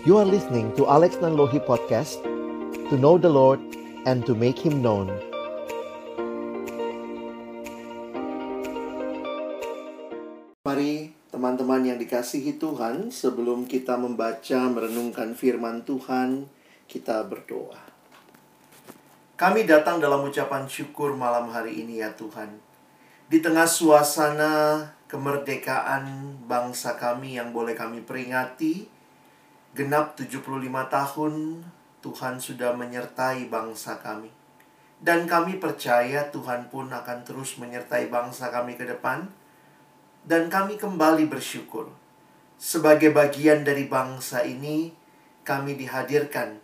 [0.00, 2.24] You are listening to Alex Nanlohi Podcast
[2.88, 3.60] To know the Lord
[4.08, 5.12] and to make Him known.
[10.64, 16.48] Mari teman-teman yang dikasihi Tuhan Sebelum kita membaca merenungkan firman Tuhan
[16.88, 17.84] Kita berdoa.
[19.36, 22.56] Kami datang dalam ucapan syukur malam hari ini ya Tuhan.
[23.28, 24.80] Di tengah suasana
[25.12, 28.99] kemerdekaan bangsa kami yang boleh kami peringati
[29.70, 30.42] Genap 75
[30.90, 31.62] tahun
[32.02, 34.32] Tuhan sudah menyertai bangsa kami.
[35.00, 39.30] Dan kami percaya Tuhan pun akan terus menyertai bangsa kami ke depan.
[40.26, 41.88] Dan kami kembali bersyukur.
[42.60, 44.92] Sebagai bagian dari bangsa ini,
[45.46, 46.60] kami dihadirkan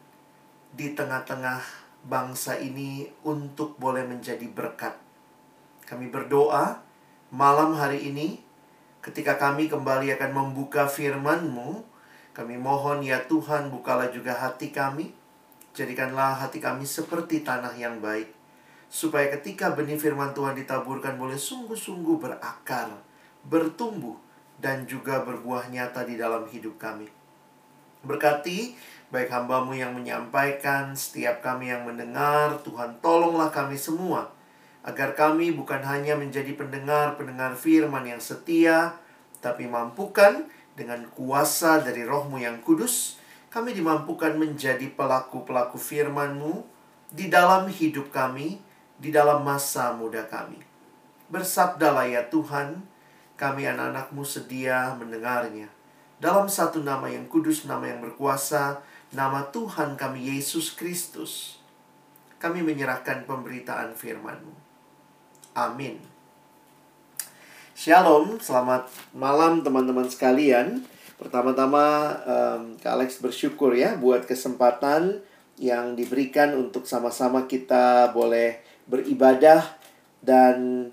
[0.77, 1.65] di tengah-tengah
[2.05, 4.93] bangsa ini untuk boleh menjadi berkat.
[5.87, 6.83] Kami berdoa
[7.31, 8.43] malam hari ini
[9.01, 11.96] ketika kami kembali akan membuka firman-Mu,
[12.37, 15.09] kami mohon ya Tuhan bukalah juga hati kami.
[15.73, 18.29] Jadikanlah hati kami seperti tanah yang baik.
[18.93, 22.93] Supaya ketika benih firman Tuhan ditaburkan boleh sungguh-sungguh berakar,
[23.49, 24.21] bertumbuh,
[24.61, 27.09] dan juga berbuah nyata di dalam hidup kami.
[28.05, 28.77] Berkati
[29.09, 34.29] baik hambamu yang menyampaikan, setiap kami yang mendengar, Tuhan tolonglah kami semua.
[34.85, 38.93] Agar kami bukan hanya menjadi pendengar-pendengar firman yang setia,
[39.41, 40.45] tapi mampukan
[40.77, 43.17] dengan kuasa dari rohmu yang kudus,
[43.49, 46.61] kami dimampukan menjadi pelaku-pelaku firman-Mu
[47.09, 48.61] di dalam hidup kami,
[49.01, 50.61] di dalam masa muda kami.
[51.33, 52.85] Bersabdalah ya Tuhan,
[53.41, 55.73] kami anak-anakmu sedia mendengarnya.
[56.21, 58.81] Dalam satu nama yang kudus, nama yang berkuasa,
[59.13, 61.61] nama Tuhan kami Yesus Kristus.
[62.37, 64.53] Kami menyerahkan pemberitaan firman-Mu.
[65.57, 66.16] Amin.
[67.77, 70.81] Shalom, selamat malam teman-teman sekalian.
[71.21, 75.21] Pertama-tama um, Kak Alex bersyukur ya buat kesempatan
[75.61, 79.77] yang diberikan untuk sama-sama kita boleh beribadah
[80.25, 80.89] dan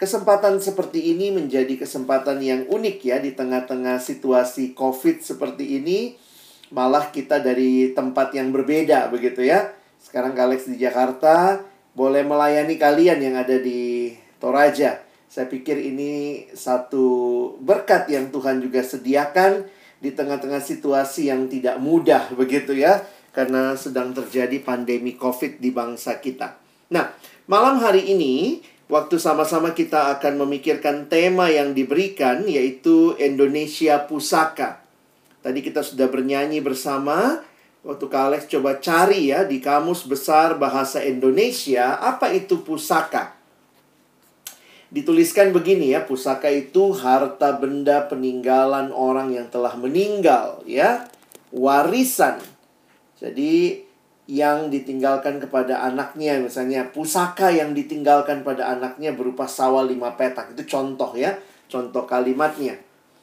[0.00, 6.16] kesempatan seperti ini menjadi kesempatan yang unik ya di tengah-tengah situasi Covid seperti ini.
[6.72, 9.68] Malah kita dari tempat yang berbeda begitu ya.
[10.00, 11.60] Sekarang Kak Alex di Jakarta
[11.92, 15.11] boleh melayani kalian yang ada di Toraja.
[15.32, 17.08] Saya pikir ini satu
[17.56, 19.64] berkat yang Tuhan juga sediakan
[19.96, 23.00] di tengah-tengah situasi yang tidak mudah begitu ya
[23.32, 26.60] karena sedang terjadi pandemi Covid di bangsa kita.
[26.92, 27.16] Nah,
[27.48, 28.60] malam hari ini
[28.92, 34.84] waktu sama-sama kita akan memikirkan tema yang diberikan yaitu Indonesia Pusaka.
[35.40, 37.40] Tadi kita sudah bernyanyi bersama
[37.80, 43.31] waktu Kak Alex coba cari ya di kamus besar bahasa Indonesia apa itu pusaka
[44.92, 51.08] dituliskan begini ya, pusaka itu harta benda peninggalan orang yang telah meninggal ya,
[51.48, 52.36] warisan.
[53.16, 53.80] Jadi
[54.30, 60.54] yang ditinggalkan kepada anaknya misalnya pusaka yang ditinggalkan pada anaknya berupa sawah lima petak.
[60.54, 61.34] Itu contoh ya.
[61.66, 62.76] Contoh kalimatnya.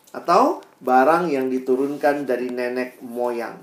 [0.09, 3.55] Atau barang yang diturunkan dari nenek moyang.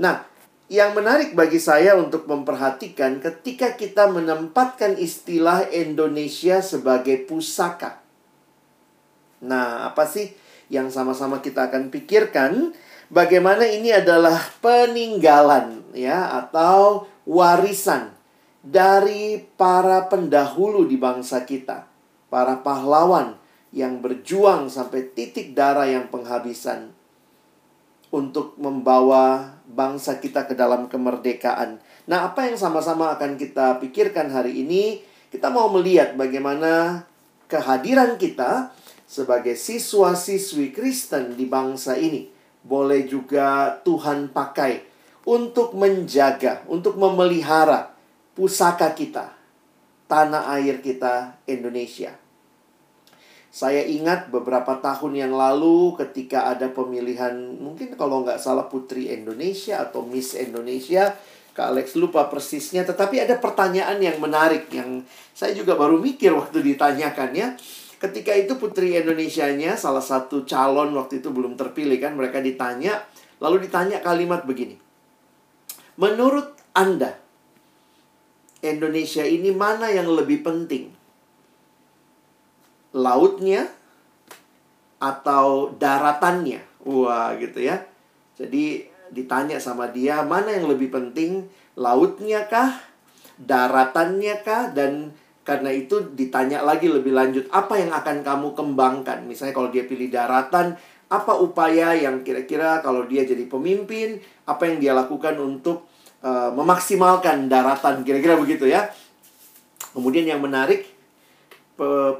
[0.00, 0.29] Nah
[0.70, 7.98] yang menarik bagi saya untuk memperhatikan ketika kita menempatkan istilah Indonesia sebagai pusaka.
[9.42, 10.30] Nah, apa sih
[10.70, 12.70] yang sama-sama kita akan pikirkan?
[13.10, 18.14] Bagaimana ini adalah peninggalan ya atau warisan
[18.62, 21.90] dari para pendahulu di bangsa kita,
[22.30, 23.34] para pahlawan
[23.74, 26.94] yang berjuang sampai titik darah yang penghabisan
[28.14, 31.78] untuk membawa bangsa kita ke dalam kemerdekaan.
[32.10, 35.00] Nah, apa yang sama-sama akan kita pikirkan hari ini?
[35.30, 37.06] Kita mau melihat bagaimana
[37.46, 38.74] kehadiran kita
[39.06, 42.30] sebagai siswa-siswi Kristen di bangsa ini
[42.60, 44.84] boleh juga Tuhan pakai
[45.24, 47.92] untuk menjaga, untuk memelihara
[48.36, 49.32] pusaka kita,
[50.08, 52.19] tanah air kita Indonesia.
[53.50, 59.82] Saya ingat beberapa tahun yang lalu ketika ada pemilihan mungkin kalau nggak salah Putri Indonesia
[59.82, 61.18] atau Miss Indonesia,
[61.50, 62.86] Kak Alex lupa persisnya.
[62.86, 65.02] Tetapi ada pertanyaan yang menarik yang
[65.34, 67.58] saya juga baru mikir waktu ditanyakannya.
[67.98, 73.02] Ketika itu Putri Indonesia-nya salah satu calon waktu itu belum terpilih kan mereka ditanya
[73.42, 74.78] lalu ditanya kalimat begini.
[75.98, 77.18] Menurut Anda
[78.62, 80.99] Indonesia ini mana yang lebih penting?
[82.92, 83.70] Lautnya
[85.00, 86.60] atau daratannya.
[86.84, 87.84] Wah, gitu ya.
[88.36, 91.44] Jadi ditanya sama dia, mana yang lebih penting,
[91.74, 92.78] lautnya kah,
[93.36, 99.26] daratannya kah, dan karena itu ditanya lagi lebih lanjut, apa yang akan kamu kembangkan?
[99.26, 100.78] Misalnya kalau dia pilih daratan,
[101.10, 105.90] apa upaya yang kira-kira kalau dia jadi pemimpin, apa yang dia lakukan untuk
[106.22, 108.86] uh, memaksimalkan daratan, kira-kira begitu ya.
[109.90, 110.86] Kemudian yang menarik,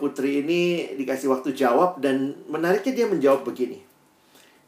[0.00, 3.84] putri ini dikasih waktu jawab dan menariknya dia menjawab begini.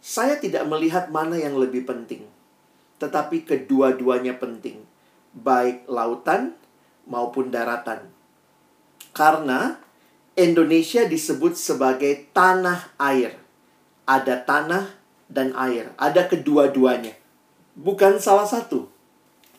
[0.02, 2.26] Saya tidak melihat mana yang lebih penting,
[3.00, 4.84] tetapi kedua-duanya penting,
[5.32, 6.58] baik lautan
[7.06, 8.10] maupun daratan.
[9.16, 9.78] Karena
[10.36, 13.38] Indonesia disebut sebagai tanah air.
[14.02, 14.90] Ada tanah
[15.30, 17.14] dan air, ada kedua-duanya.
[17.78, 18.90] Bukan salah satu,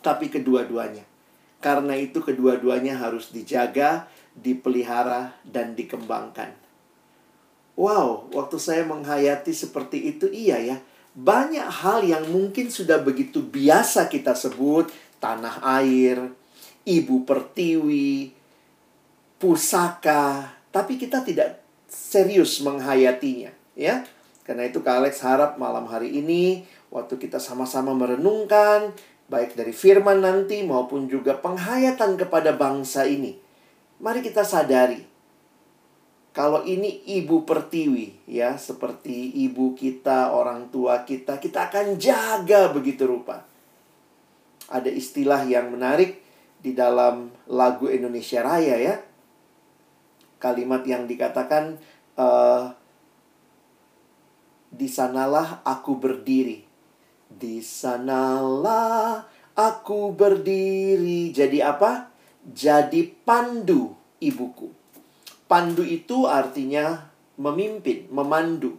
[0.04, 1.08] tapi kedua-duanya.
[1.64, 6.54] Karena itu kedua-duanya harus dijaga, dipelihara, dan dikembangkan.
[7.74, 10.78] Wow, waktu saya menghayati seperti itu, iya ya.
[11.14, 14.90] Banyak hal yang mungkin sudah begitu biasa kita sebut,
[15.22, 16.34] tanah air,
[16.86, 18.34] ibu pertiwi,
[19.38, 24.06] pusaka, tapi kita tidak serius menghayatinya, ya.
[24.44, 28.92] Karena itu Kak Alex harap malam hari ini waktu kita sama-sama merenungkan
[29.32, 33.43] baik dari firman nanti maupun juga penghayatan kepada bangsa ini.
[34.02, 35.14] Mari kita sadari
[36.34, 43.06] kalau ini ibu pertiwi ya, seperti ibu kita, orang tua kita, kita akan jaga begitu
[43.06, 43.46] rupa.
[44.66, 46.26] Ada istilah yang menarik
[46.58, 48.96] di dalam lagu Indonesia Raya ya.
[50.42, 51.78] Kalimat yang dikatakan
[52.18, 52.74] uh,
[54.74, 56.66] di sanalah aku berdiri.
[57.30, 61.30] Di sanalah aku berdiri.
[61.30, 62.10] Jadi apa?
[62.44, 64.68] Jadi pandu ibuku.
[65.48, 67.08] Pandu itu artinya
[67.40, 68.76] memimpin, memandu.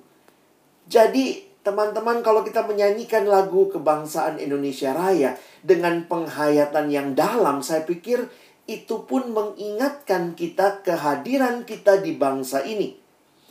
[0.85, 8.29] Jadi, teman-teman, kalau kita menyanyikan lagu kebangsaan Indonesia Raya dengan penghayatan yang dalam, saya pikir
[8.69, 12.97] itu pun mengingatkan kita kehadiran kita di bangsa ini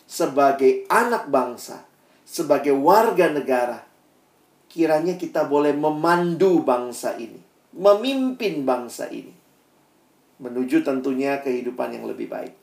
[0.06, 1.86] sebagai anak bangsa,
[2.21, 3.81] sebagai warga negara.
[4.69, 7.42] Kiranya kita boleh memandu bangsa ini,
[7.77, 9.32] memimpin bangsa ini
[10.41, 12.53] menuju tentunya kehidupan yang lebih baik.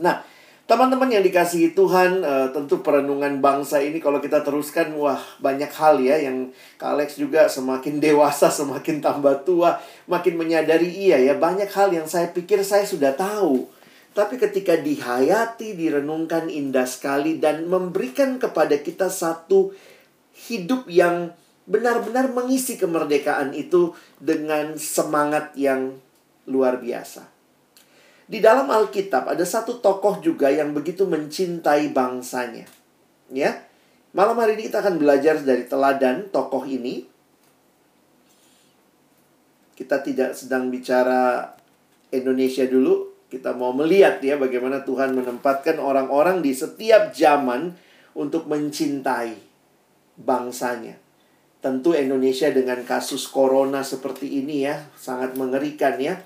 [0.00, 0.24] Nah,
[0.64, 5.98] teman-teman yang dikasihi Tuhan, uh, tentu perenungan bangsa ini kalau kita teruskan, wah banyak hal
[5.98, 11.68] ya yang Kak Alex juga semakin dewasa, semakin tambah tua, makin menyadari iya ya, banyak
[11.74, 13.68] hal yang saya pikir saya sudah tahu.
[14.10, 19.70] Tapi ketika dihayati, direnungkan indah sekali dan memberikan kepada kita satu
[20.50, 21.30] hidup yang
[21.70, 25.94] benar-benar mengisi kemerdekaan itu dengan semangat yang
[26.50, 27.40] luar biasa.
[28.30, 32.62] Di dalam Alkitab ada satu tokoh juga yang begitu mencintai bangsanya.
[33.34, 33.66] Ya.
[34.14, 37.10] Malam hari ini kita akan belajar dari teladan tokoh ini.
[39.74, 41.50] Kita tidak sedang bicara
[42.14, 47.74] Indonesia dulu, kita mau melihat ya bagaimana Tuhan menempatkan orang-orang di setiap zaman
[48.14, 49.34] untuk mencintai
[50.18, 50.98] bangsanya.
[51.58, 56.18] Tentu Indonesia dengan kasus corona seperti ini ya, sangat mengerikan ya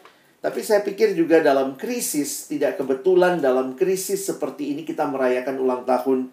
[0.45, 5.89] tapi saya pikir juga dalam krisis, tidak kebetulan dalam krisis seperti ini kita merayakan ulang
[5.89, 6.29] tahun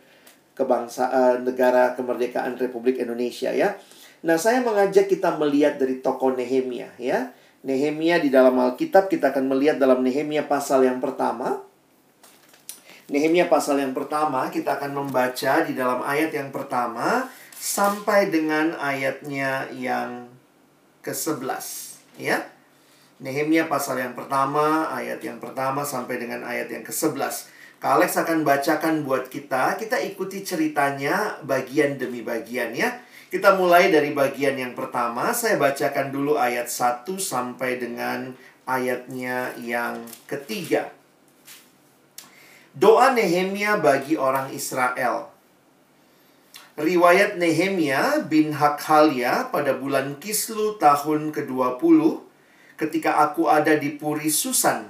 [0.51, 3.79] kebangsaan negara kemerdekaan Republik Indonesia ya.
[4.27, 7.31] Nah, saya mengajak kita melihat dari tokoh Nehemia ya.
[7.63, 11.63] Nehemia di dalam Alkitab kita akan melihat dalam Nehemia pasal yang pertama.
[13.07, 19.71] Nehemia pasal yang pertama kita akan membaca di dalam ayat yang pertama sampai dengan ayatnya
[19.71, 20.27] yang
[20.99, 21.63] ke-11
[22.19, 22.43] ya.
[23.21, 27.53] Nehemia pasal yang pertama, ayat yang pertama sampai dengan ayat yang ke-11.
[27.77, 32.97] Kak Alex akan bacakan buat kita, kita ikuti ceritanya bagian demi bagian ya.
[33.29, 38.33] Kita mulai dari bagian yang pertama, saya bacakan dulu ayat 1 sampai dengan
[38.65, 40.89] ayatnya yang ketiga.
[42.73, 45.29] Doa Nehemia bagi orang Israel.
[46.73, 52.30] Riwayat Nehemia bin Hakhalia pada bulan Kislu tahun ke-20
[52.81, 54.89] ketika aku ada di Puri Susan.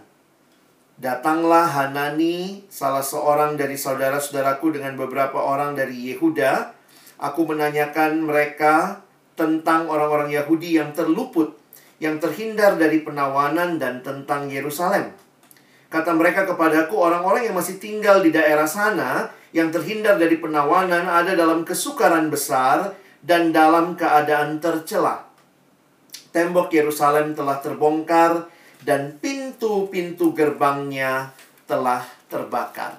[0.96, 6.72] Datanglah Hanani, salah seorang dari saudara-saudaraku dengan beberapa orang dari Yehuda.
[7.20, 9.04] Aku menanyakan mereka
[9.36, 11.60] tentang orang-orang Yahudi yang terluput,
[12.00, 15.12] yang terhindar dari penawanan dan tentang Yerusalem.
[15.92, 21.36] Kata mereka kepadaku, orang-orang yang masih tinggal di daerah sana, yang terhindar dari penawanan ada
[21.36, 25.31] dalam kesukaran besar dan dalam keadaan tercela
[26.32, 28.48] tembok Yerusalem telah terbongkar
[28.82, 31.32] dan pintu-pintu gerbangnya
[31.70, 32.98] telah terbakar.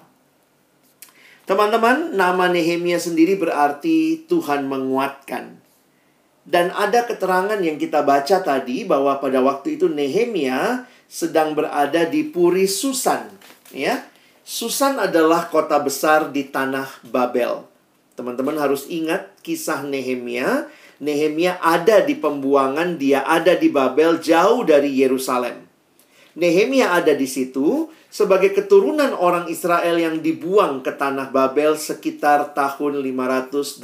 [1.42, 5.58] Teman-teman, nama Nehemia sendiri berarti Tuhan menguatkan.
[6.42, 12.26] Dan ada keterangan yang kita baca tadi bahwa pada waktu itu Nehemia sedang berada di
[12.26, 13.26] Puri Susan,
[13.74, 14.06] ya.
[14.42, 17.62] Susan adalah kota besar di tanah Babel.
[18.18, 20.66] Teman-teman harus ingat kisah Nehemia.
[21.02, 25.66] Nehemia ada di pembuangan, dia ada di Babel jauh dari Yerusalem.
[26.38, 33.02] Nehemia ada di situ sebagai keturunan orang Israel yang dibuang ke tanah Babel sekitar tahun
[33.02, 33.82] 586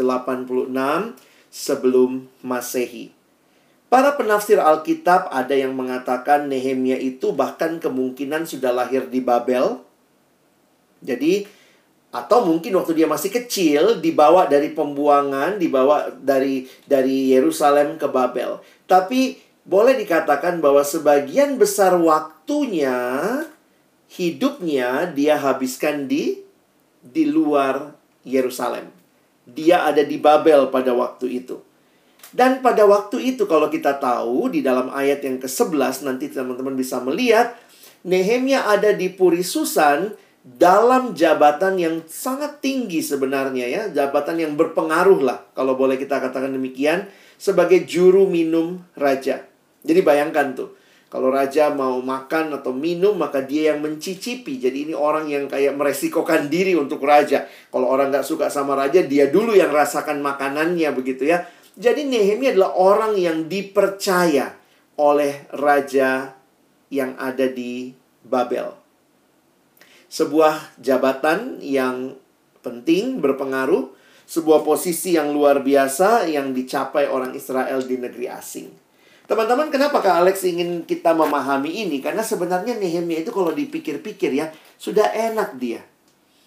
[1.50, 3.10] sebelum Masehi.
[3.90, 9.80] Para penafsir Alkitab ada yang mengatakan Nehemia itu bahkan kemungkinan sudah lahir di Babel.
[11.02, 11.48] Jadi
[12.08, 18.64] atau mungkin waktu dia masih kecil dibawa dari pembuangan, dibawa dari dari Yerusalem ke Babel.
[18.88, 19.36] Tapi
[19.68, 22.96] boleh dikatakan bahwa sebagian besar waktunya
[24.08, 26.40] hidupnya dia habiskan di
[27.04, 27.92] di luar
[28.24, 28.88] Yerusalem.
[29.44, 31.60] Dia ada di Babel pada waktu itu.
[32.28, 37.00] Dan pada waktu itu kalau kita tahu di dalam ayat yang ke-11 nanti teman-teman bisa
[37.00, 37.56] melihat
[38.04, 40.12] Nehemia ada di Puri Susan
[40.56, 46.56] dalam jabatan yang sangat tinggi sebenarnya ya, jabatan yang berpengaruh lah kalau boleh kita katakan
[46.56, 47.04] demikian
[47.36, 49.44] sebagai juru minum raja.
[49.84, 50.72] Jadi bayangkan tuh,
[51.08, 54.56] kalau raja mau makan atau minum, maka dia yang mencicipi.
[54.56, 57.44] Jadi ini orang yang kayak meresikokan diri untuk raja.
[57.68, 61.44] Kalau orang nggak suka sama raja, dia dulu yang rasakan makanannya begitu ya.
[61.78, 64.52] Jadi Nehemia adalah orang yang dipercaya
[64.98, 66.34] oleh raja
[66.90, 67.94] yang ada di
[68.26, 68.87] Babel.
[70.08, 72.16] Sebuah jabatan yang
[72.64, 73.92] penting, berpengaruh.
[74.28, 78.68] Sebuah posisi yang luar biasa yang dicapai orang Israel di negeri asing.
[79.24, 82.00] Teman-teman, kenapa Kak Alex ingin kita memahami ini?
[82.00, 85.80] Karena sebenarnya Nehemia itu kalau dipikir-pikir ya, sudah enak dia.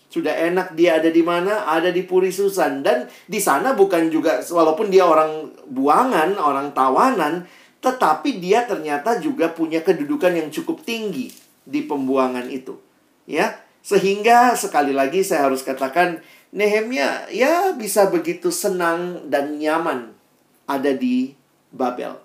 [0.09, 1.69] Sudah enak dia ada di mana?
[1.69, 2.81] Ada di Puri Susan.
[2.81, 7.45] Dan di sana bukan juga, walaupun dia orang buangan, orang tawanan,
[7.81, 11.33] tetapi dia ternyata juga punya kedudukan yang cukup tinggi
[11.65, 12.90] di pembuangan itu.
[13.29, 20.11] Ya, sehingga sekali lagi saya harus katakan Nehemia ya bisa begitu senang dan nyaman
[20.67, 21.31] ada di
[21.71, 22.19] Babel.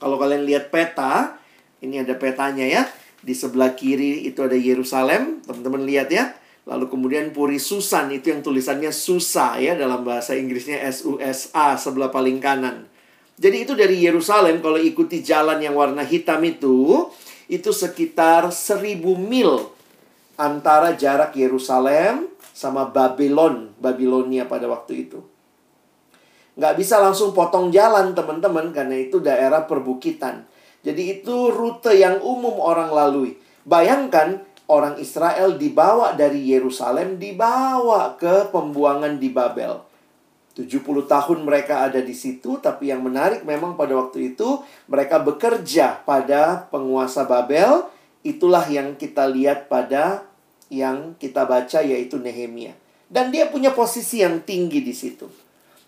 [0.00, 1.36] Kalau kalian lihat peta,
[1.84, 2.82] ini ada petanya ya.
[3.18, 6.38] Di sebelah kiri itu ada Yerusalem, teman-teman lihat ya.
[6.68, 11.48] Lalu kemudian Puri Susan itu yang tulisannya Susa ya dalam bahasa Inggrisnya S U S
[11.56, 12.84] A sebelah paling kanan.
[13.40, 17.08] Jadi itu dari Yerusalem kalau ikuti jalan yang warna hitam itu
[17.48, 19.72] itu sekitar seribu mil
[20.38, 25.20] antara jarak Yerusalem sama Babylon, Babilonia pada waktu itu
[26.58, 30.42] nggak bisa langsung potong jalan teman-teman karena itu daerah perbukitan.
[30.82, 33.38] Jadi itu rute yang umum orang lalui.
[33.62, 39.86] Bayangkan orang Israel dibawa dari Yerusalem dibawa ke pembuangan di Babel.
[40.58, 44.58] 70 tahun mereka ada di situ, tapi yang menarik memang pada waktu itu
[44.90, 47.86] mereka bekerja pada penguasa Babel.
[48.26, 50.26] Itulah yang kita lihat pada
[50.68, 52.76] yang kita baca yaitu Nehemia.
[53.08, 55.28] Dan dia punya posisi yang tinggi di situ.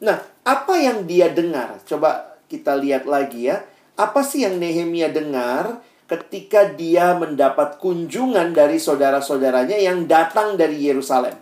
[0.00, 1.84] Nah, apa yang dia dengar?
[1.84, 3.60] Coba kita lihat lagi ya.
[4.00, 11.36] Apa sih yang Nehemia dengar ketika dia mendapat kunjungan dari saudara-saudaranya yang datang dari Yerusalem?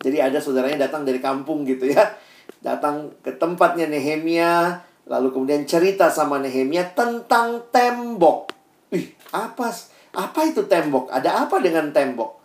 [0.00, 2.16] Jadi ada saudaranya datang dari kampung gitu ya.
[2.64, 8.48] Datang ke tempatnya Nehemia, lalu kemudian cerita sama Nehemia tentang tembok.
[8.96, 9.68] Ih, apa
[10.10, 11.10] apa itu tembok?
[11.10, 12.40] Ada apa dengan tembok?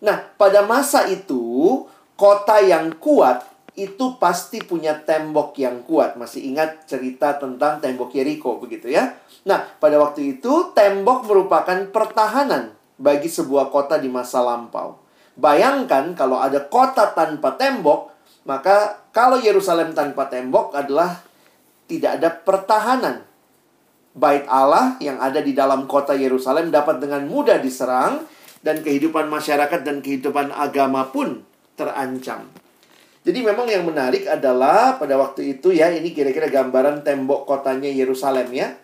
[0.00, 1.84] Nah, pada masa itu
[2.16, 3.44] kota yang kuat
[3.76, 6.16] itu pasti punya tembok yang kuat.
[6.16, 9.16] Masih ingat cerita tentang tembok Yeriko begitu ya?
[9.44, 15.00] Nah, pada waktu itu tembok merupakan pertahanan bagi sebuah kota di masa lampau.
[15.40, 18.12] Bayangkan kalau ada kota tanpa tembok,
[18.44, 21.24] maka kalau Yerusalem tanpa tembok adalah
[21.88, 23.24] tidak ada pertahanan.
[24.10, 28.26] Bait Allah yang ada di dalam kota Yerusalem dapat dengan mudah diserang
[28.60, 31.46] dan kehidupan masyarakat dan kehidupan agama pun
[31.78, 32.50] terancam.
[33.20, 38.48] Jadi memang yang menarik adalah pada waktu itu ya, ini kira-kira gambaran tembok kotanya Yerusalem
[38.50, 38.74] ya.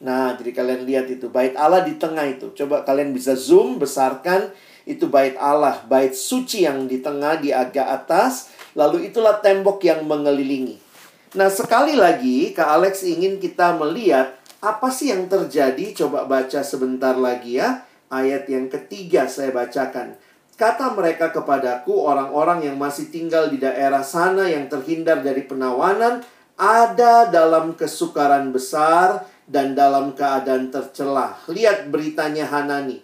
[0.00, 2.56] Nah, jadi kalian lihat itu bait Allah di tengah itu.
[2.56, 4.48] Coba kalian bisa zoom besarkan
[4.88, 10.08] itu bait Allah, bait suci yang di tengah di agak atas, lalu itulah tembok yang
[10.08, 10.89] mengelilingi.
[11.30, 15.94] Nah, sekali lagi Kak Alex ingin kita melihat apa sih yang terjadi?
[15.94, 17.86] Coba baca sebentar lagi ya.
[18.10, 20.18] Ayat yang ketiga saya bacakan.
[20.58, 26.18] Kata mereka kepadaku, orang-orang yang masih tinggal di daerah sana yang terhindar dari penawanan,
[26.58, 31.38] ada dalam kesukaran besar dan dalam keadaan tercelah.
[31.46, 32.98] Lihat beritanya Hanani.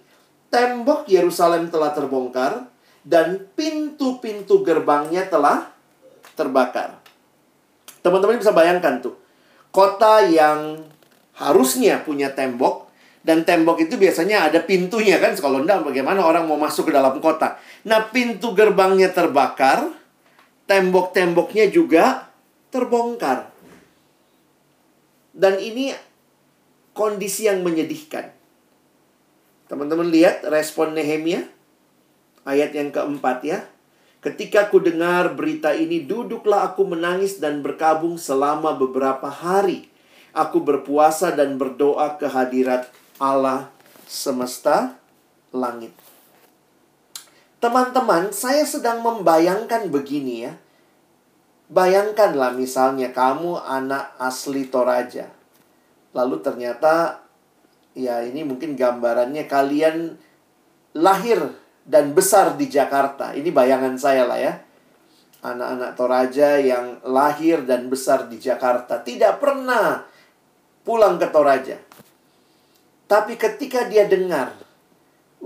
[0.50, 2.66] Tembok Yerusalem telah terbongkar
[3.06, 5.70] dan pintu-pintu gerbangnya telah
[6.34, 7.05] terbakar.
[8.06, 9.18] Teman-teman bisa bayangkan tuh.
[9.74, 10.86] Kota yang
[11.34, 12.86] harusnya punya tembok
[13.26, 15.34] dan tembok itu biasanya ada pintunya kan.
[15.34, 17.58] Kalau enggak bagaimana orang mau masuk ke dalam kota.
[17.82, 19.90] Nah pintu gerbangnya terbakar.
[20.70, 22.30] Tembok-temboknya juga
[22.70, 23.50] terbongkar.
[25.30, 25.94] Dan ini
[26.90, 28.34] kondisi yang menyedihkan.
[29.66, 31.46] Teman-teman lihat respon Nehemia
[32.46, 33.58] ayat yang keempat ya.
[34.26, 39.86] Ketika ku dengar berita ini, duduklah aku menangis dan berkabung selama beberapa hari.
[40.34, 42.90] Aku berpuasa dan berdoa ke hadirat
[43.22, 43.70] Allah
[44.10, 44.98] semesta
[45.54, 45.94] langit.
[47.62, 50.58] Teman-teman, saya sedang membayangkan begini ya.
[51.70, 55.30] Bayangkanlah misalnya kamu anak asli Toraja.
[56.10, 57.22] Lalu ternyata
[57.94, 60.18] ya ini mungkin gambarannya kalian
[60.98, 63.32] lahir dan besar di Jakarta.
[63.32, 64.54] Ini bayangan saya lah ya.
[65.46, 70.02] Anak-anak Toraja yang lahir dan besar di Jakarta tidak pernah
[70.82, 71.78] pulang ke Toraja.
[73.06, 74.66] Tapi ketika dia dengar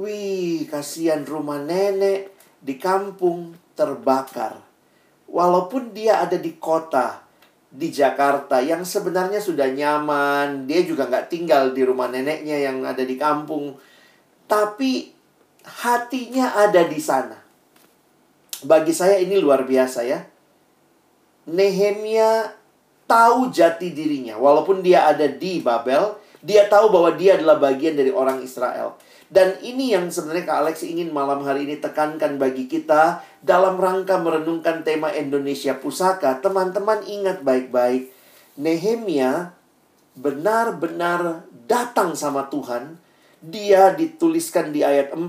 [0.00, 4.56] Wih, kasihan rumah nenek di kampung terbakar.
[5.28, 7.20] Walaupun dia ada di kota,
[7.68, 13.04] di Jakarta yang sebenarnya sudah nyaman, dia juga nggak tinggal di rumah neneknya yang ada
[13.04, 13.76] di kampung.
[14.48, 15.19] Tapi
[15.64, 17.36] hatinya ada di sana.
[18.60, 20.20] Bagi saya ini luar biasa ya.
[21.48, 22.52] Nehemia
[23.08, 24.36] tahu jati dirinya.
[24.36, 26.14] Walaupun dia ada di Babel,
[26.44, 28.96] dia tahu bahwa dia adalah bagian dari orang Israel.
[29.30, 34.18] Dan ini yang sebenarnya Kak Alex ingin malam hari ini tekankan bagi kita dalam rangka
[34.18, 36.42] merenungkan tema Indonesia Pusaka.
[36.42, 38.10] Teman-teman ingat baik-baik,
[38.58, 39.54] Nehemia
[40.18, 42.98] benar-benar datang sama Tuhan.
[43.40, 45.26] Dia dituliskan di ayat 4,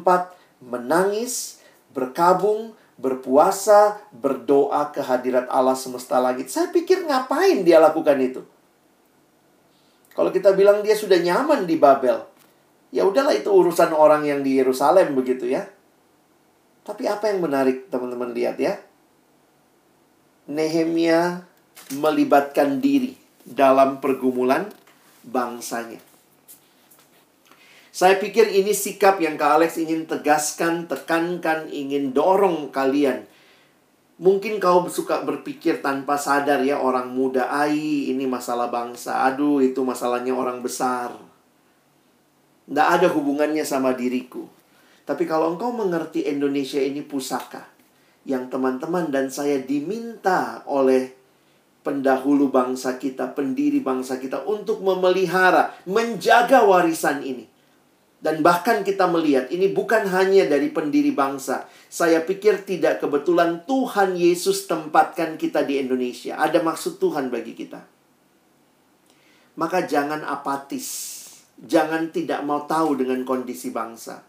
[0.67, 1.63] menangis,
[1.95, 6.51] berkabung, berpuasa, berdoa ke hadirat Allah semesta langit.
[6.51, 8.43] Saya pikir ngapain dia lakukan itu?
[10.11, 12.31] Kalau kita bilang dia sudah nyaman di Babel,
[12.91, 15.63] Ya udahlah itu urusan orang yang di Yerusalem begitu ya.
[16.83, 18.75] Tapi apa yang menarik teman-teman lihat ya?
[20.51, 21.47] Nehemia
[21.95, 23.15] melibatkan diri
[23.47, 24.67] dalam pergumulan
[25.23, 26.03] bangsanya.
[27.91, 33.27] Saya pikir ini sikap yang Kak Alex ingin tegaskan, tekankan, ingin dorong kalian.
[34.15, 39.83] Mungkin kau suka berpikir tanpa sadar ya orang muda, ai ini masalah bangsa, aduh itu
[39.83, 41.11] masalahnya orang besar.
[42.63, 44.47] Tidak ada hubungannya sama diriku.
[45.03, 47.67] Tapi kalau engkau mengerti Indonesia ini pusaka,
[48.23, 51.11] yang teman-teman dan saya diminta oleh
[51.83, 57.50] pendahulu bangsa kita, pendiri bangsa kita untuk memelihara, menjaga warisan ini.
[58.21, 61.65] Dan bahkan kita melihat ini bukan hanya dari pendiri bangsa.
[61.89, 66.37] Saya pikir tidak kebetulan Tuhan Yesus tempatkan kita di Indonesia.
[66.37, 67.81] Ada maksud Tuhan bagi kita.
[69.57, 71.21] Maka jangan apatis
[71.61, 74.25] Jangan tidak mau tahu dengan kondisi bangsa.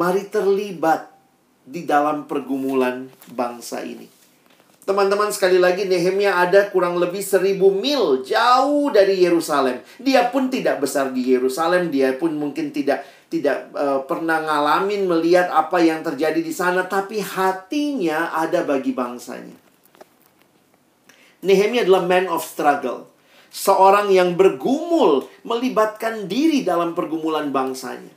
[0.00, 1.12] Mari terlibat
[1.60, 4.08] di dalam pergumulan bangsa ini.
[4.84, 9.80] Teman-teman sekali lagi Nehemia ada kurang lebih seribu mil jauh dari Yerusalem.
[9.96, 13.00] Dia pun tidak besar di Yerusalem, dia pun mungkin tidak
[13.32, 19.56] tidak uh, pernah ngalamin melihat apa yang terjadi di sana, tapi hatinya ada bagi bangsanya.
[21.40, 23.08] Nehemia adalah man of struggle
[23.48, 28.12] seorang yang bergumul melibatkan diri dalam pergumulan bangsanya.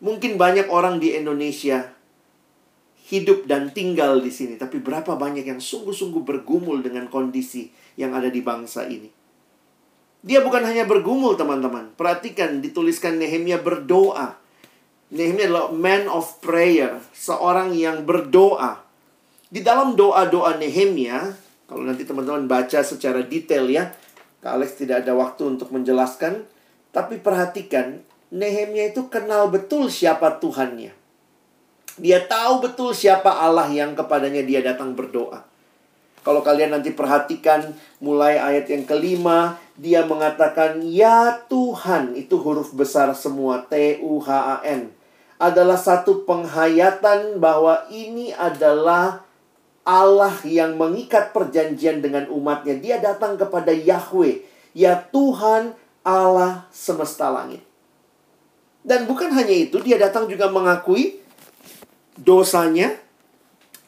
[0.00, 1.92] Mungkin banyak orang di Indonesia
[3.12, 7.68] hidup dan tinggal di sini, tapi berapa banyak yang sungguh-sungguh bergumul dengan kondisi
[8.00, 9.12] yang ada di bangsa ini.
[10.24, 11.92] Dia bukan hanya bergumul, teman-teman.
[11.92, 14.40] Perhatikan, dituliskan Nehemia berdoa.
[15.12, 18.80] Nehemia adalah man of prayer, seorang yang berdoa.
[19.52, 21.36] Di dalam doa-doa Nehemia,
[21.68, 23.92] kalau nanti teman-teman baca secara detail ya,
[24.40, 26.48] Kak Alex tidak ada waktu untuk menjelaskan,
[26.96, 28.00] tapi perhatikan,
[28.32, 31.01] Nehemia itu kenal betul siapa Tuhannya.
[32.00, 35.44] Dia tahu betul siapa Allah yang kepadanya dia datang berdoa.
[36.22, 43.10] Kalau kalian nanti perhatikan mulai ayat yang kelima, dia mengatakan, Ya Tuhan, itu huruf besar
[43.18, 44.94] semua, T-U-H-A-N.
[45.42, 49.26] Adalah satu penghayatan bahwa ini adalah
[49.82, 52.78] Allah yang mengikat perjanjian dengan umatnya.
[52.78, 54.46] Dia datang kepada Yahweh.
[54.78, 55.74] Ya Tuhan
[56.06, 57.66] Allah semesta langit.
[58.86, 61.21] Dan bukan hanya itu, dia datang juga mengakui
[62.22, 62.94] dosanya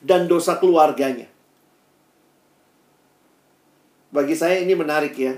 [0.03, 1.31] dan dosa keluarganya.
[4.15, 5.35] Bagi saya ini menarik ya.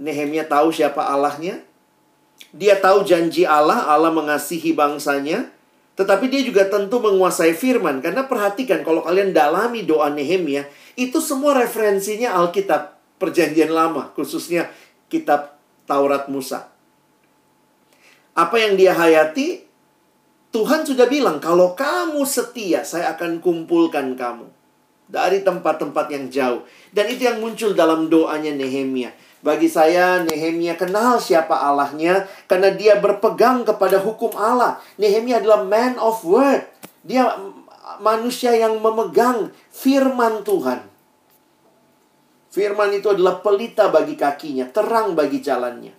[0.00, 1.64] Nehemia tahu siapa Allahnya.
[2.52, 5.48] Dia tahu janji Allah, Allah mengasihi bangsanya.
[5.98, 7.98] Tetapi dia juga tentu menguasai firman.
[7.98, 12.94] Karena perhatikan kalau kalian dalami doa Nehemia, itu semua referensinya Alkitab.
[13.18, 14.70] Perjanjian lama, khususnya
[15.10, 15.58] kitab
[15.90, 16.70] Taurat Musa.
[18.38, 19.67] Apa yang dia hayati,
[20.58, 24.50] Tuhan sudah bilang, kalau kamu setia, saya akan kumpulkan kamu.
[25.06, 26.66] Dari tempat-tempat yang jauh.
[26.90, 29.14] Dan itu yang muncul dalam doanya Nehemia.
[29.38, 34.82] Bagi saya, Nehemia kenal siapa Allahnya karena dia berpegang kepada hukum Allah.
[34.98, 36.66] Nehemia adalah man of word.
[37.06, 37.38] Dia
[38.02, 40.82] manusia yang memegang firman Tuhan.
[42.50, 45.94] Firman itu adalah pelita bagi kakinya, terang bagi jalannya.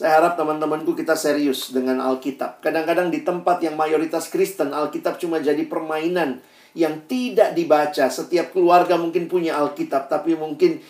[0.00, 2.64] Saya harap teman-temanku kita serius dengan Alkitab.
[2.64, 6.40] Kadang-kadang di tempat yang mayoritas Kristen, Alkitab cuma jadi permainan
[6.72, 8.08] yang tidak dibaca.
[8.08, 10.80] Setiap keluarga mungkin punya Alkitab, tapi mungkin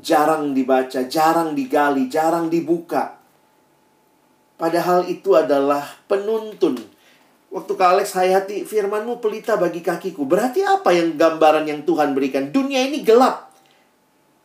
[0.00, 3.20] jarang dibaca, jarang digali, jarang dibuka.
[4.56, 6.80] Padahal itu adalah penuntun.
[7.52, 10.24] Waktu ke Alex Hayati, firmanmu pelita bagi kakiku.
[10.24, 12.48] Berarti apa yang gambaran yang Tuhan berikan?
[12.48, 13.47] Dunia ini gelap.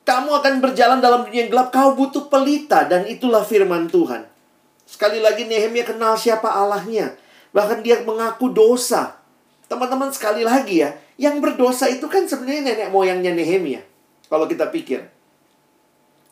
[0.04, 4.28] Kamu akan berjalan dalam dunia yang gelap, kau butuh pelita dan itulah firman Tuhan.
[4.84, 7.16] Sekali lagi Nehemia kenal siapa Allahnya.
[7.56, 9.16] Bahkan dia mengaku dosa.
[9.72, 13.80] Teman-teman sekali lagi ya, yang berdosa itu kan sebenarnya nenek moyangnya Nehemia.
[14.28, 15.08] Kalau kita pikir.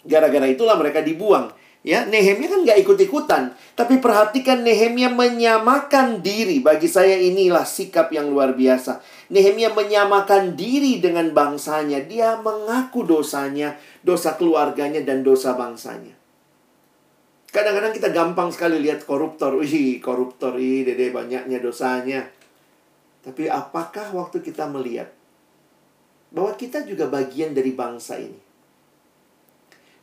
[0.03, 1.53] Gara-gara itulah mereka dibuang.
[1.81, 3.57] Ya, Nehemia kan gak ikut-ikutan.
[3.73, 6.61] Tapi perhatikan Nehemia menyamakan diri.
[6.61, 9.01] Bagi saya inilah sikap yang luar biasa.
[9.33, 12.05] Nehemia menyamakan diri dengan bangsanya.
[12.05, 16.13] Dia mengaku dosanya, dosa keluarganya, dan dosa bangsanya.
[17.49, 19.57] Kadang-kadang kita gampang sekali lihat koruptor.
[19.57, 22.29] Wih, koruptor, ih, dede banyaknya dosanya.
[23.25, 25.09] Tapi apakah waktu kita melihat
[26.29, 28.50] bahwa kita juga bagian dari bangsa ini?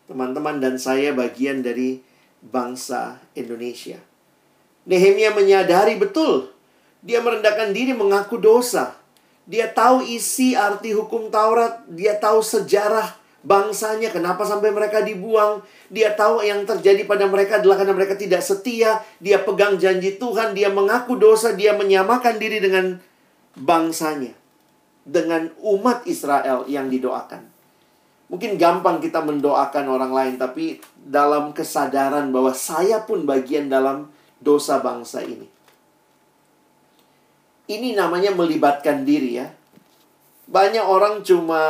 [0.08, 2.00] Teman-teman dan saya bagian dari
[2.40, 4.00] bangsa Indonesia.
[4.88, 6.48] Nehemia menyadari betul.
[7.04, 8.96] Dia merendahkan diri mengaku dosa.
[9.44, 11.84] Dia tahu isi arti hukum Taurat.
[11.92, 14.08] Dia tahu sejarah bangsanya.
[14.08, 15.60] Kenapa sampai mereka dibuang.
[15.92, 19.04] Dia tahu yang terjadi pada mereka adalah karena mereka tidak setia.
[19.20, 20.56] Dia pegang janji Tuhan.
[20.56, 21.52] Dia mengaku dosa.
[21.52, 22.96] Dia menyamakan diri dengan
[23.60, 24.32] bangsanya.
[25.04, 27.57] Dengan umat Israel yang didoakan.
[28.28, 34.84] Mungkin gampang kita mendoakan orang lain, tapi dalam kesadaran bahwa saya pun bagian dalam dosa
[34.84, 35.48] bangsa ini.
[37.68, 39.48] Ini namanya melibatkan diri ya.
[40.48, 41.64] Banyak orang cuma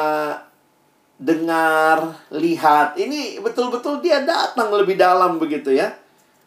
[1.18, 2.94] dengar, lihat.
[2.94, 5.94] Ini betul-betul dia datang lebih dalam begitu ya.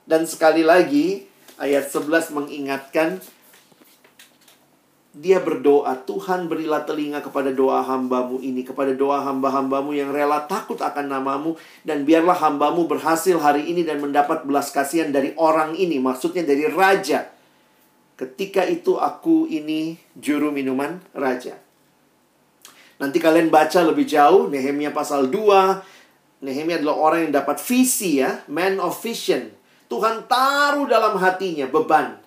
[0.08, 1.28] Dan sekali lagi
[1.60, 3.20] ayat 11 mengingatkan
[5.12, 10.80] dia berdoa, Tuhan berilah telinga kepada doa hambamu ini, kepada doa hamba-hambamu yang rela takut
[10.80, 16.00] akan namamu, dan biarlah hambamu berhasil hari ini dan mendapat belas kasihan dari orang ini,
[16.00, 17.28] maksudnya dari raja.
[18.16, 21.60] Ketika itu aku ini juru minuman raja.
[23.04, 28.48] Nanti kalian baca lebih jauh, Nehemia pasal 2, Nehemia adalah orang yang dapat visi ya,
[28.48, 29.52] man of vision.
[29.92, 32.21] Tuhan taruh dalam hatinya beban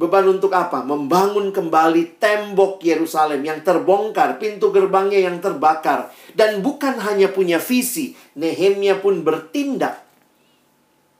[0.00, 0.80] Beban untuk apa?
[0.80, 6.08] Membangun kembali tembok Yerusalem yang terbongkar, pintu gerbangnya yang terbakar.
[6.32, 10.00] Dan bukan hanya punya visi, Nehemia pun bertindak.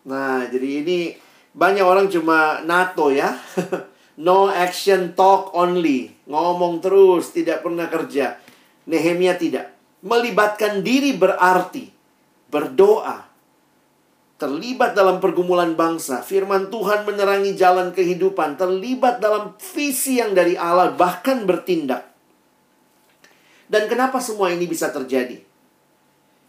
[0.08, 1.12] Nah, jadi ini
[1.52, 3.36] banyak orang cuma NATO ya.
[4.24, 6.16] no action talk only.
[6.24, 8.40] Ngomong terus, tidak pernah kerja.
[8.88, 9.76] Nehemia tidak.
[10.00, 11.84] Melibatkan diri berarti
[12.48, 13.29] berdoa,
[14.40, 20.96] terlibat dalam pergumulan bangsa, firman Tuhan menerangi jalan kehidupan, terlibat dalam visi yang dari Allah,
[20.96, 22.08] bahkan bertindak.
[23.68, 25.36] Dan kenapa semua ini bisa terjadi?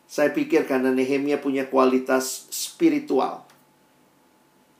[0.07, 3.43] Saya pikir karena Nehemia punya kualitas spiritual.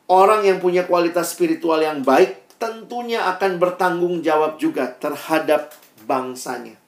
[0.08, 5.76] Orang yang punya kualitas spiritual yang baik tentunya akan bertanggung jawab juga terhadap
[6.08, 6.80] bangsanya.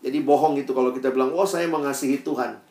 [0.00, 2.63] Jadi bohong itu kalau kita bilang, oh saya mengasihi Tuhan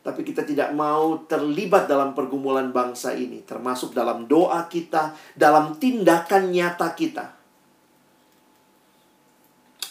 [0.00, 6.48] tapi kita tidak mau terlibat dalam pergumulan bangsa ini, termasuk dalam doa kita, dalam tindakan
[6.48, 7.36] nyata kita.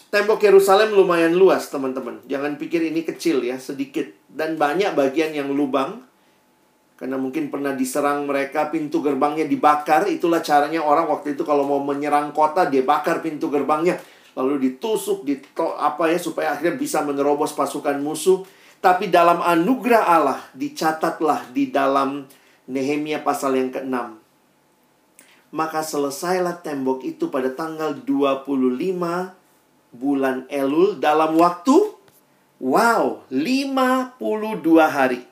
[0.09, 2.25] Tembok Yerusalem lumayan luas, teman-teman.
[2.25, 4.09] Jangan pikir ini kecil ya, sedikit.
[4.25, 6.01] Dan banyak bagian yang lubang.
[6.97, 10.09] Karena mungkin pernah diserang mereka, pintu gerbangnya dibakar.
[10.09, 14.01] Itulah caranya orang waktu itu kalau mau menyerang kota, dia bakar pintu gerbangnya.
[14.33, 15.37] Lalu ditusuk, di
[15.77, 18.41] apa ya, supaya akhirnya bisa menerobos pasukan musuh
[18.79, 22.23] tapi dalam anugerah Allah dicatatlah di dalam
[22.71, 24.15] Nehemia pasal yang ke-6.
[25.51, 28.47] Maka selesailah tembok itu pada tanggal 25
[29.91, 31.75] bulan Elul dalam waktu
[32.63, 34.15] wow, 52
[34.87, 35.27] hari.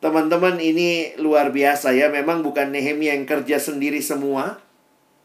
[0.00, 2.08] Teman-teman ini luar biasa ya.
[2.08, 4.60] Memang bukan Nehemia yang kerja sendiri semua.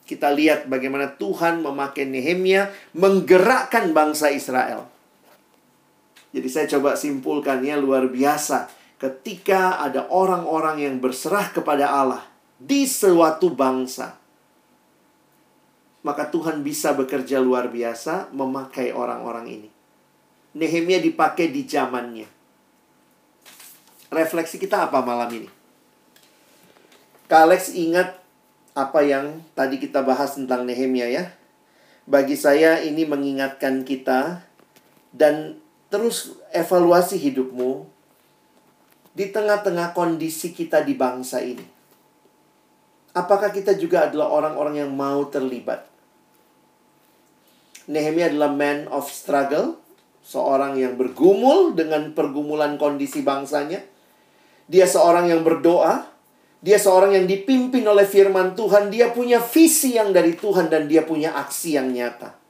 [0.03, 4.90] Kita lihat bagaimana Tuhan memakai Nehemia menggerakkan bangsa Israel.
[6.31, 8.71] Jadi saya coba simpulkannya luar biasa.
[8.95, 12.23] Ketika ada orang-orang yang berserah kepada Allah,
[12.61, 14.21] di suatu bangsa.
[16.05, 19.69] Maka Tuhan bisa bekerja luar biasa memakai orang-orang ini.
[20.57, 22.29] Nehemia dipakai di zamannya.
[24.11, 25.49] Refleksi kita apa malam ini?
[27.29, 28.19] Kalex ingat
[28.75, 31.25] apa yang tadi kita bahas tentang Nehemia ya.
[32.09, 34.43] Bagi saya ini mengingatkan kita
[35.15, 35.60] dan
[35.91, 37.83] terus evaluasi hidupmu
[39.11, 41.67] di tengah-tengah kondisi kita di bangsa ini.
[43.11, 45.83] Apakah kita juga adalah orang-orang yang mau terlibat?
[47.91, 49.75] Nehemia adalah man of struggle,
[50.23, 53.83] seorang yang bergumul dengan pergumulan kondisi bangsanya.
[54.71, 56.07] Dia seorang yang berdoa,
[56.63, 61.03] dia seorang yang dipimpin oleh firman Tuhan, dia punya visi yang dari Tuhan dan dia
[61.03, 62.40] punya aksi yang nyata.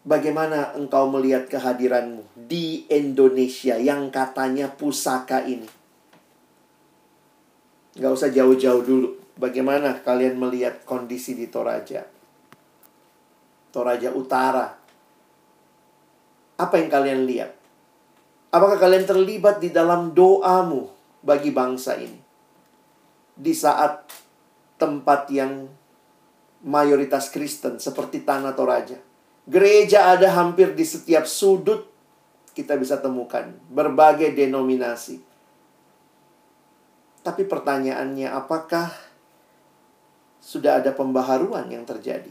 [0.00, 5.68] Bagaimana engkau melihat kehadiranmu di Indonesia yang katanya pusaka ini?
[8.00, 9.20] Gak usah jauh-jauh dulu.
[9.36, 12.08] Bagaimana kalian melihat kondisi di Toraja?
[13.68, 14.72] Toraja Utara.
[16.56, 17.52] Apa yang kalian lihat?
[18.56, 20.88] Apakah kalian terlibat di dalam doamu
[21.20, 22.16] bagi bangsa ini?
[23.36, 24.08] Di saat
[24.80, 25.68] tempat yang
[26.64, 29.09] mayoritas Kristen seperti Tanah Toraja
[29.50, 31.90] Gereja ada hampir di setiap sudut
[32.54, 35.18] kita bisa temukan berbagai denominasi.
[37.26, 38.94] Tapi pertanyaannya apakah
[40.38, 42.30] sudah ada pembaharuan yang terjadi?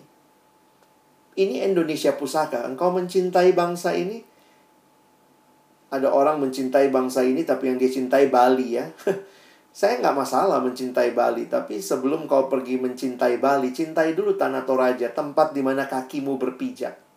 [1.36, 2.64] Ini Indonesia pusaka.
[2.64, 4.24] Engkau mencintai bangsa ini?
[5.92, 8.88] Ada orang mencintai bangsa ini tapi yang dia cintai Bali ya.
[9.76, 15.14] Saya nggak masalah mencintai Bali, tapi sebelum kau pergi mencintai Bali, cintai dulu Tanah Toraja,
[15.14, 17.09] tempat di mana kakimu berpijak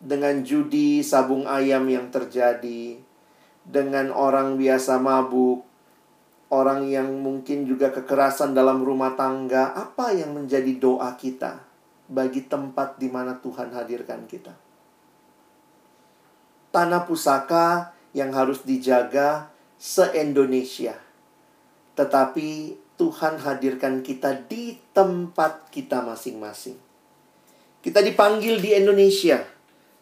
[0.00, 2.98] dengan judi sabung ayam yang terjadi,
[3.64, 5.64] dengan orang biasa mabuk,
[6.52, 11.64] orang yang mungkin juga kekerasan dalam rumah tangga, apa yang menjadi doa kita
[12.06, 14.52] bagi tempat di mana Tuhan hadirkan kita?
[16.74, 20.98] Tanah pusaka yang harus dijaga se-Indonesia.
[21.94, 22.48] Tetapi
[22.98, 26.78] Tuhan hadirkan kita di tempat kita masing-masing.
[27.78, 29.53] Kita dipanggil di Indonesia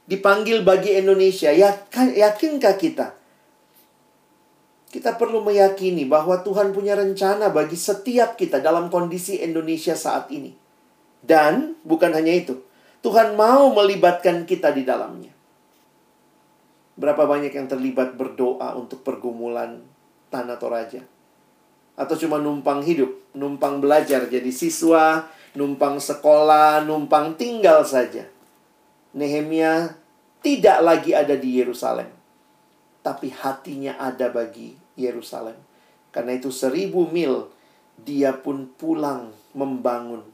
[0.07, 1.55] dipanggil bagi Indonesia.
[1.95, 3.15] Yakinkah kita?
[4.93, 10.53] Kita perlu meyakini bahwa Tuhan punya rencana bagi setiap kita dalam kondisi Indonesia saat ini.
[11.23, 12.61] Dan bukan hanya itu,
[13.01, 15.33] Tuhan mau melibatkan kita di dalamnya.
[16.93, 19.81] Berapa banyak yang terlibat berdoa untuk pergumulan
[20.29, 21.01] tanah Toraja?
[21.97, 25.25] Atau cuma numpang hidup, numpang belajar jadi siswa,
[25.57, 28.29] numpang sekolah, numpang tinggal saja.
[29.13, 29.93] Nehemia
[30.41, 32.09] tidak lagi ada di Yerusalem,
[33.05, 35.57] tapi hatinya ada bagi Yerusalem.
[36.13, 37.49] Karena itu seribu mil
[38.01, 40.25] dia pun pulang membangun.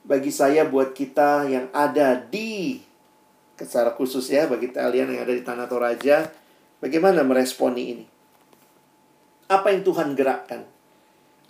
[0.00, 2.80] Bagi saya buat kita yang ada di
[3.60, 6.32] secara khusus ya bagi kalian yang ada di Tanah Toraja,
[6.80, 8.04] bagaimana meresponi ini?
[9.50, 10.64] Apa yang Tuhan gerakkan?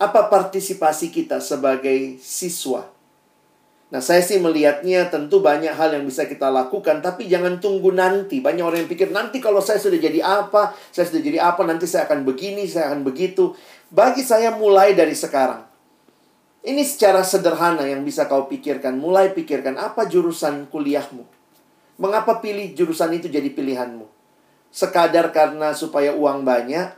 [0.01, 2.89] Apa partisipasi kita sebagai siswa?
[3.91, 8.39] Nah, saya sih melihatnya tentu banyak hal yang bisa kita lakukan, tapi jangan tunggu nanti.
[8.39, 11.83] Banyak orang yang pikir, nanti kalau saya sudah jadi apa, saya sudah jadi apa, nanti
[11.91, 13.51] saya akan begini, saya akan begitu.
[13.91, 15.67] Bagi saya mulai dari sekarang.
[16.63, 18.95] Ini secara sederhana yang bisa kau pikirkan.
[18.95, 21.27] Mulai pikirkan apa jurusan kuliahmu.
[21.99, 24.07] Mengapa pilih jurusan itu jadi pilihanmu?
[24.71, 26.95] Sekadar karena supaya uang banyak?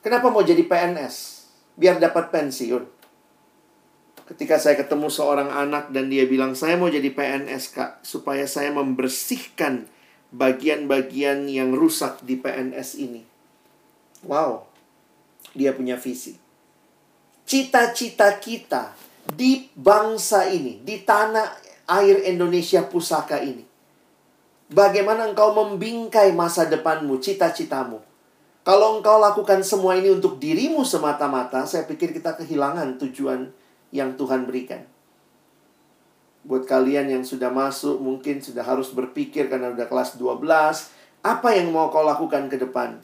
[0.00, 1.44] Kenapa mau jadi PNS?
[1.76, 2.93] Biar dapat pensiun
[4.24, 8.72] ketika saya ketemu seorang anak dan dia bilang saya mau jadi PNS kak supaya saya
[8.72, 9.84] membersihkan
[10.34, 13.22] bagian-bagian yang rusak di PNS ini.
[14.24, 14.64] Wow,
[15.52, 16.40] dia punya visi.
[17.44, 18.96] Cita-cita kita
[19.28, 21.60] di bangsa ini, di tanah
[21.92, 23.62] air Indonesia pusaka ini.
[24.72, 28.00] Bagaimana engkau membingkai masa depanmu, cita-citamu.
[28.64, 33.52] Kalau engkau lakukan semua ini untuk dirimu semata-mata, saya pikir kita kehilangan tujuan
[33.94, 34.82] yang Tuhan berikan.
[36.42, 40.42] Buat kalian yang sudah masuk, mungkin sudah harus berpikir karena udah kelas 12,
[41.22, 42.98] apa yang mau kau lakukan ke depan?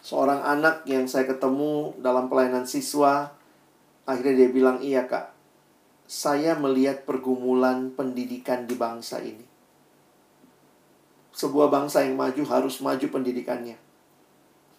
[0.00, 3.34] Seorang anak yang saya ketemu dalam pelayanan siswa,
[4.08, 5.34] akhirnya dia bilang, iya kak,
[6.08, 9.44] saya melihat pergumulan pendidikan di bangsa ini.
[11.34, 13.76] Sebuah bangsa yang maju harus maju pendidikannya.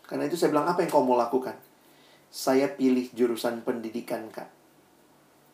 [0.04, 1.71] Karena itu saya bilang, apa yang kau mau lakukan?
[2.32, 4.48] Saya pilih jurusan pendidikan, Kak.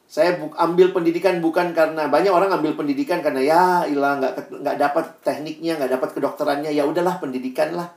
[0.07, 4.77] Saya bu ambil pendidikan bukan karena banyak orang ambil pendidikan karena ya ilah nggak nggak
[4.79, 7.91] dapat tekniknya nggak dapat kedokterannya ya udahlah pendidikan lah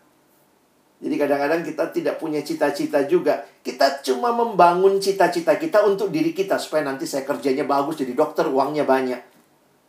[1.01, 3.41] Jadi kadang-kadang kita tidak punya cita-cita juga.
[3.65, 8.45] Kita cuma membangun cita-cita kita untuk diri kita supaya nanti saya kerjanya bagus jadi dokter,
[8.45, 9.17] uangnya banyak.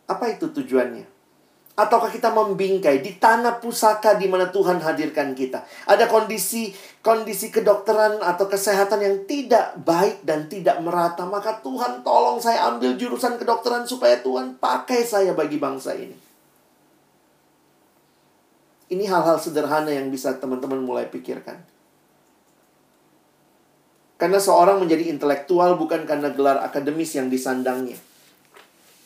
[0.08, 1.11] Apa itu tujuannya?
[1.72, 5.64] Ataukah kita membingkai di tanah pusaka di mana Tuhan hadirkan kita?
[5.88, 6.68] Ada kondisi
[7.00, 13.00] kondisi kedokteran atau kesehatan yang tidak baik dan tidak merata, maka Tuhan tolong saya ambil
[13.00, 16.12] jurusan kedokteran supaya Tuhan pakai saya bagi bangsa ini.
[18.92, 21.56] Ini hal-hal sederhana yang bisa teman-teman mulai pikirkan.
[24.20, 27.96] Karena seorang menjadi intelektual bukan karena gelar akademis yang disandangnya.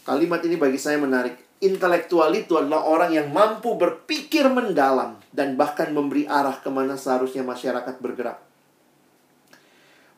[0.03, 1.46] Kalimat ini bagi saya menarik.
[1.57, 7.41] Intelektual itu adalah orang yang mampu berpikir mendalam dan bahkan memberi arah ke mana seharusnya
[7.41, 8.45] masyarakat bergerak.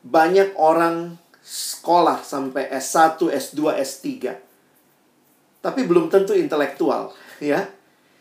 [0.03, 4.05] Banyak orang sekolah sampai S1, S2, S3.
[5.59, 7.67] Tapi belum tentu intelektual, ya.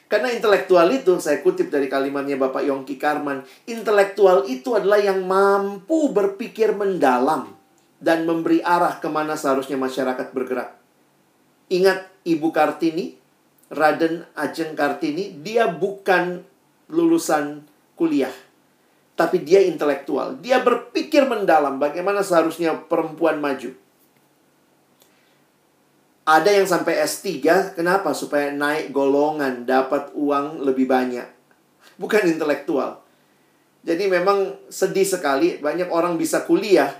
[0.09, 6.11] Karena intelektual itu, saya kutip dari kalimatnya Bapak Yongki Karman, intelektual itu adalah yang mampu
[6.15, 7.53] berpikir mendalam
[7.99, 10.79] dan memberi arah ke mana seharusnya masyarakat bergerak.
[11.69, 13.17] Ingat Ibu Kartini,
[13.73, 16.45] Raden Ajeng Kartini, dia bukan
[16.89, 17.65] lulusan
[17.97, 18.33] kuliah.
[19.19, 20.39] Tapi dia intelektual.
[20.39, 23.75] Dia berpikir mendalam bagaimana seharusnya perempuan maju.
[26.29, 27.41] Ada yang sampai S3,
[27.73, 28.13] kenapa?
[28.13, 31.25] Supaya naik golongan, dapat uang lebih banyak.
[31.97, 33.01] Bukan intelektual.
[33.81, 36.93] Jadi memang sedih sekali, banyak orang bisa kuliah,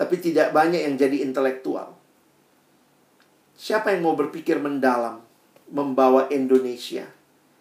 [0.00, 1.99] tapi tidak banyak yang jadi intelektual.
[3.60, 5.20] Siapa yang mau berpikir mendalam,
[5.68, 7.04] membawa Indonesia,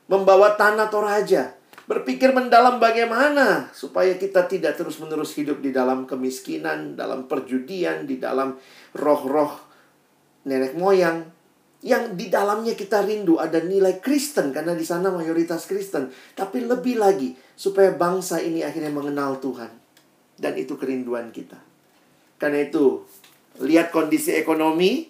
[0.08, 1.60] membawa tanah Toraja,
[1.92, 8.56] berpikir mendalam bagaimana supaya kita tidak terus-menerus hidup di dalam kemiskinan, dalam perjudian, di dalam
[8.96, 9.60] roh-roh
[10.48, 11.28] nenek moyang
[11.84, 16.96] yang di dalamnya kita rindu ada nilai Kristen karena di sana mayoritas Kristen, tapi lebih
[16.96, 19.72] lagi supaya bangsa ini akhirnya mengenal Tuhan.
[20.40, 21.60] Dan itu kerinduan kita.
[22.40, 23.04] Karena itu,
[23.60, 25.09] lihat kondisi ekonomi,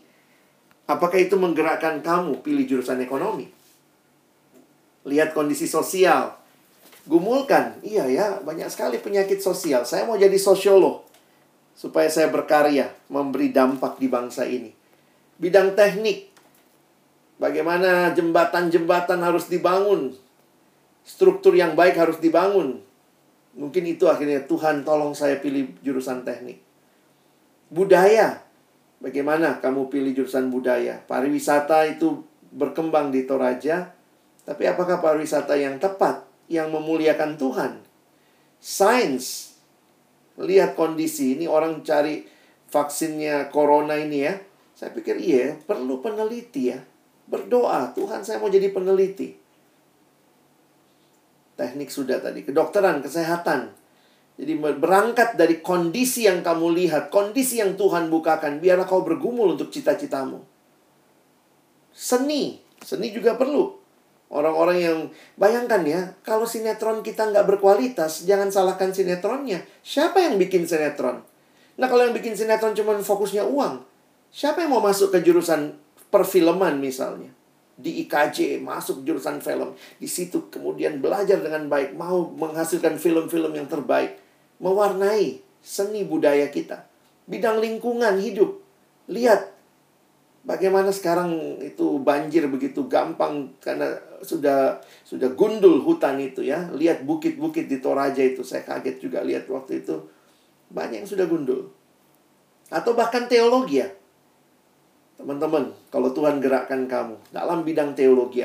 [0.89, 3.45] apakah itu menggerakkan kamu pilih jurusan ekonomi?
[5.05, 6.33] Lihat kondisi sosial,
[7.05, 7.77] gumulkan.
[7.85, 9.85] Iya ya, banyak sekali penyakit sosial.
[9.85, 11.05] Saya mau jadi sosiolog
[11.77, 14.79] supaya saya berkarya, memberi dampak di bangsa ini
[15.39, 16.27] bidang teknik.
[17.39, 20.11] Bagaimana jembatan-jembatan harus dibangun.
[21.07, 22.83] Struktur yang baik harus dibangun.
[23.55, 26.59] Mungkin itu akhirnya Tuhan tolong saya pilih jurusan teknik.
[27.71, 28.43] Budaya.
[28.99, 30.99] Bagaimana kamu pilih jurusan budaya?
[31.07, 33.95] Pariwisata itu berkembang di Toraja.
[34.43, 36.27] Tapi apakah pariwisata yang tepat?
[36.51, 37.79] Yang memuliakan Tuhan?
[38.59, 39.55] Sains.
[40.35, 41.39] Lihat kondisi.
[41.39, 42.27] Ini orang cari
[42.67, 44.35] vaksinnya corona ini ya
[44.79, 46.79] saya pikir iya, perlu peneliti ya.
[47.27, 49.35] Berdoa, Tuhan saya mau jadi peneliti.
[51.59, 53.75] Teknik sudah tadi, kedokteran, kesehatan.
[54.39, 59.67] Jadi berangkat dari kondisi yang kamu lihat, kondisi yang Tuhan bukakan, biarlah kau bergumul untuk
[59.67, 60.39] cita-citamu.
[61.91, 63.75] Seni, seni juga perlu.
[64.31, 64.97] Orang-orang yang
[65.35, 69.67] bayangkan ya, kalau sinetron kita nggak berkualitas, jangan salahkan sinetronnya.
[69.83, 71.19] Siapa yang bikin sinetron?
[71.75, 73.89] Nah kalau yang bikin sinetron cuma fokusnya uang,
[74.29, 75.73] Siapa yang mau masuk ke jurusan
[76.13, 77.33] perfilman misalnya?
[77.79, 79.73] Di IKJ masuk jurusan film.
[79.97, 81.97] Di situ kemudian belajar dengan baik.
[81.97, 84.28] Mau menghasilkan film-film yang terbaik.
[84.59, 86.87] Mewarnai seni budaya kita.
[87.27, 88.59] Bidang lingkungan hidup.
[89.07, 89.55] Lihat
[90.43, 96.67] bagaimana sekarang itu banjir begitu gampang karena sudah sudah gundul hutan itu ya.
[96.75, 98.43] Lihat bukit-bukit di Toraja itu.
[98.43, 99.95] Saya kaget juga lihat waktu itu.
[100.69, 101.71] Banyak yang sudah gundul.
[102.69, 103.89] Atau bahkan teologi ya.
[105.19, 108.39] Teman-teman, kalau Tuhan gerakkan kamu dalam bidang teologi,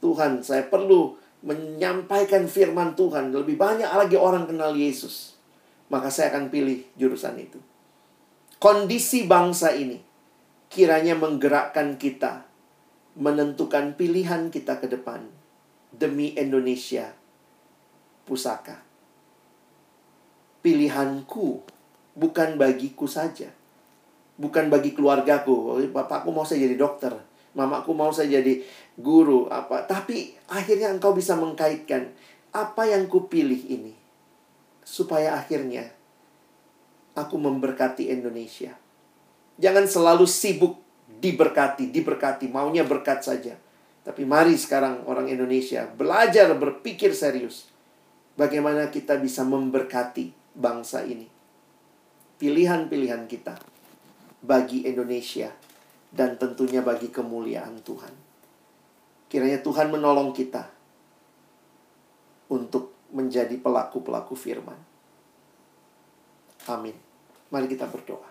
[0.00, 3.34] Tuhan, saya perlu menyampaikan firman Tuhan.
[3.34, 5.38] Lebih banyak lagi orang kenal Yesus.
[5.92, 7.60] Maka saya akan pilih jurusan itu.
[8.62, 9.98] Kondisi bangsa ini
[10.72, 12.46] kiranya menggerakkan kita
[13.18, 15.26] menentukan pilihan kita ke depan
[15.92, 17.12] demi Indonesia
[18.24, 18.80] pusaka.
[20.62, 21.60] Pilihanku
[22.16, 23.50] bukan bagiku saja
[24.42, 25.78] bukan bagi keluargaku.
[25.94, 27.14] Bapakku mau saya jadi dokter,
[27.52, 28.64] mamaku mau saya jadi
[28.96, 29.84] guru apa.
[29.84, 32.12] Tapi akhirnya engkau bisa mengkaitkan
[32.52, 33.92] apa yang kupilih ini
[34.84, 35.88] supaya akhirnya
[37.16, 38.76] aku memberkati Indonesia.
[39.60, 40.80] Jangan selalu sibuk
[41.22, 43.54] diberkati, diberkati, maunya berkat saja.
[44.02, 47.70] Tapi mari sekarang orang Indonesia belajar berpikir serius.
[48.34, 51.28] Bagaimana kita bisa memberkati bangsa ini.
[52.40, 53.54] Pilihan-pilihan kita
[54.42, 55.54] bagi Indonesia
[56.12, 58.12] dan tentunya bagi kemuliaan Tuhan.
[59.32, 60.68] Kiranya Tuhan menolong kita
[62.52, 64.76] untuk menjadi pelaku-pelaku firman.
[66.68, 66.94] Amin.
[67.48, 68.28] Mari kita berdoa.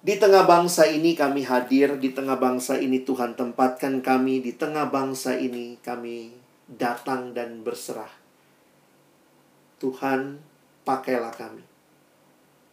[0.00, 4.88] Di tengah bangsa ini kami hadir, di tengah bangsa ini Tuhan tempatkan kami, di tengah
[4.88, 6.34] bangsa ini kami
[6.66, 8.10] datang dan berserah.
[9.76, 10.40] Tuhan,
[10.88, 11.69] pakailah kami.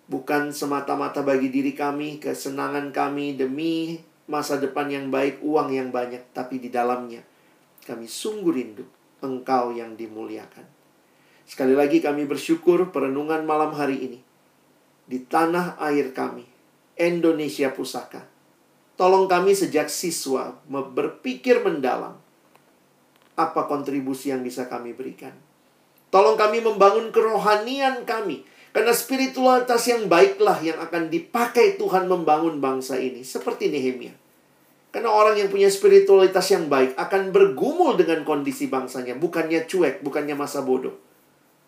[0.07, 6.31] Bukan semata-mata bagi diri kami, kesenangan kami demi masa depan yang baik, uang yang banyak,
[6.31, 7.23] tapi di dalamnya
[7.87, 8.83] kami sungguh rindu
[9.23, 10.67] Engkau yang dimuliakan.
[11.47, 14.19] Sekali lagi kami bersyukur perenungan malam hari ini
[15.07, 16.43] di tanah air kami,
[16.99, 18.27] Indonesia Pusaka.
[18.99, 22.19] Tolong kami sejak siswa berpikir mendalam
[23.39, 25.31] apa kontribusi yang bisa kami berikan.
[26.11, 28.43] Tolong kami membangun kerohanian kami.
[28.77, 33.25] Karena spiritualitas yang baiklah yang akan dipakai Tuhan membangun bangsa ini.
[33.25, 34.13] Seperti Nehemia.
[34.93, 39.17] Karena orang yang punya spiritualitas yang baik akan bergumul dengan kondisi bangsanya.
[39.17, 40.93] Bukannya cuek, bukannya masa bodoh.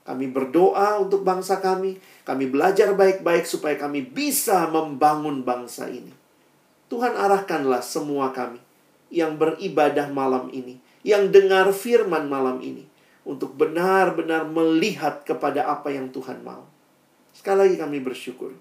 [0.05, 1.97] Kami berdoa untuk bangsa kami.
[2.29, 6.13] Kami belajar baik-baik supaya kami bisa membangun bangsa ini.
[6.93, 8.61] Tuhan arahkanlah semua kami
[9.09, 12.85] yang beribadah malam ini, yang dengar firman malam ini,
[13.25, 16.68] untuk benar-benar melihat kepada apa yang Tuhan mau.
[17.39, 18.51] Sekali lagi kami bersyukur.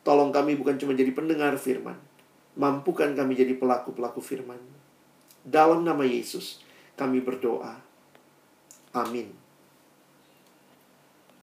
[0.00, 2.00] Tolong kami bukan cuma jadi pendengar firman.
[2.56, 4.56] Mampukan kami jadi pelaku-pelaku firman.
[5.44, 6.64] Dalam nama Yesus,
[6.96, 7.76] kami berdoa.
[8.96, 9.43] Amin.